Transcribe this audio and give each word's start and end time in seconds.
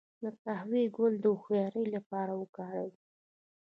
د 0.21 0.23
قهوې 0.43 0.83
ګل 0.95 1.13
د 1.19 1.25
هوښیارۍ 1.31 1.85
لپاره 1.95 2.31
وکاروئ 2.41 2.93